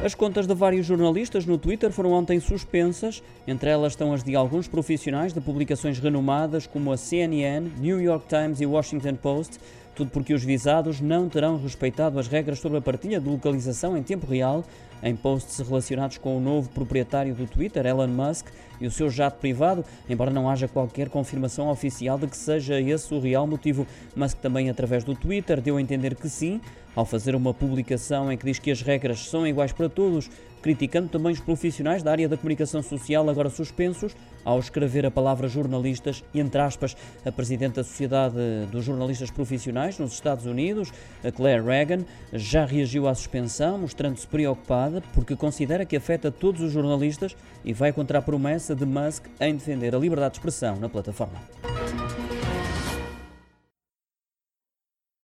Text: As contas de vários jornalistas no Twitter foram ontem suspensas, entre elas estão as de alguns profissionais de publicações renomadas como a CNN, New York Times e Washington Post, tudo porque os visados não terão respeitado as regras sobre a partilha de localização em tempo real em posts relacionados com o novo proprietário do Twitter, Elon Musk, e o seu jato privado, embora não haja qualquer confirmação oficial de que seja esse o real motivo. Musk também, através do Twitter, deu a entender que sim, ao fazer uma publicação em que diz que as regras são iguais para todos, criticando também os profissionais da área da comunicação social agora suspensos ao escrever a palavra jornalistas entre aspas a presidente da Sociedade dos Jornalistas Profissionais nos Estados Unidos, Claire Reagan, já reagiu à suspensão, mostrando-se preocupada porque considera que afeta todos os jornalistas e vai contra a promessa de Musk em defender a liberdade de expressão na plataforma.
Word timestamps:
As 0.00 0.14
contas 0.14 0.46
de 0.46 0.54
vários 0.54 0.86
jornalistas 0.86 1.44
no 1.44 1.58
Twitter 1.58 1.90
foram 1.90 2.12
ontem 2.12 2.38
suspensas, 2.38 3.20
entre 3.48 3.68
elas 3.68 3.94
estão 3.94 4.12
as 4.12 4.22
de 4.22 4.36
alguns 4.36 4.68
profissionais 4.68 5.32
de 5.32 5.40
publicações 5.40 5.98
renomadas 5.98 6.68
como 6.68 6.92
a 6.92 6.96
CNN, 6.96 7.68
New 7.80 8.00
York 8.00 8.26
Times 8.28 8.60
e 8.60 8.66
Washington 8.66 9.16
Post, 9.16 9.58
tudo 9.98 10.12
porque 10.12 10.32
os 10.32 10.44
visados 10.44 11.00
não 11.00 11.28
terão 11.28 11.60
respeitado 11.60 12.20
as 12.20 12.28
regras 12.28 12.60
sobre 12.60 12.78
a 12.78 12.80
partilha 12.80 13.20
de 13.20 13.28
localização 13.28 13.96
em 13.96 14.02
tempo 14.02 14.26
real 14.26 14.64
em 15.02 15.14
posts 15.14 15.58
relacionados 15.58 16.18
com 16.18 16.36
o 16.36 16.40
novo 16.40 16.68
proprietário 16.70 17.34
do 17.34 17.46
Twitter, 17.46 17.84
Elon 17.84 18.08
Musk, 18.08 18.46
e 18.80 18.86
o 18.86 18.90
seu 18.90 19.10
jato 19.10 19.38
privado, 19.38 19.84
embora 20.08 20.30
não 20.30 20.48
haja 20.48 20.68
qualquer 20.68 21.08
confirmação 21.08 21.68
oficial 21.68 22.16
de 22.16 22.28
que 22.28 22.36
seja 22.36 22.80
esse 22.80 23.12
o 23.12 23.18
real 23.18 23.46
motivo. 23.46 23.86
Musk 24.14 24.38
também, 24.38 24.70
através 24.70 25.02
do 25.02 25.14
Twitter, 25.16 25.60
deu 25.60 25.76
a 25.76 25.80
entender 25.80 26.14
que 26.14 26.28
sim, 26.28 26.60
ao 26.94 27.04
fazer 27.04 27.34
uma 27.34 27.52
publicação 27.52 28.30
em 28.30 28.36
que 28.36 28.44
diz 28.44 28.58
que 28.58 28.70
as 28.70 28.82
regras 28.82 29.28
são 29.28 29.46
iguais 29.46 29.72
para 29.72 29.88
todos, 29.88 30.30
criticando 30.62 31.08
também 31.08 31.32
os 31.32 31.40
profissionais 31.40 32.02
da 32.02 32.10
área 32.10 32.28
da 32.28 32.36
comunicação 32.36 32.82
social 32.82 33.28
agora 33.28 33.50
suspensos 33.50 34.14
ao 34.44 34.58
escrever 34.58 35.04
a 35.06 35.10
palavra 35.10 35.48
jornalistas 35.48 36.24
entre 36.34 36.60
aspas 36.60 36.96
a 37.24 37.32
presidente 37.32 37.74
da 37.74 37.84
Sociedade 37.84 38.36
dos 38.70 38.84
Jornalistas 38.84 39.30
Profissionais 39.30 39.98
nos 39.98 40.12
Estados 40.12 40.46
Unidos, 40.46 40.92
Claire 41.34 41.62
Reagan, 41.62 42.04
já 42.32 42.64
reagiu 42.64 43.08
à 43.08 43.14
suspensão, 43.14 43.78
mostrando-se 43.78 44.26
preocupada 44.26 45.02
porque 45.14 45.36
considera 45.36 45.84
que 45.84 45.96
afeta 45.96 46.30
todos 46.30 46.60
os 46.60 46.72
jornalistas 46.72 47.36
e 47.64 47.72
vai 47.72 47.92
contra 47.92 48.18
a 48.18 48.22
promessa 48.22 48.74
de 48.74 48.86
Musk 48.86 49.26
em 49.40 49.54
defender 49.54 49.94
a 49.94 49.98
liberdade 49.98 50.32
de 50.32 50.38
expressão 50.38 50.76
na 50.76 50.88
plataforma. 50.88 51.38